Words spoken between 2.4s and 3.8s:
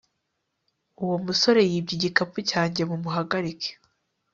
cyanjye Mumuhagarike